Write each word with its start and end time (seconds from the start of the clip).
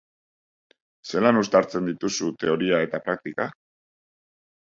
Zelan 1.09 1.41
uztartzen 1.41 1.91
dituzu 1.91 2.31
teoria 2.45 2.79
eta 2.87 3.01
praktika? 3.09 3.47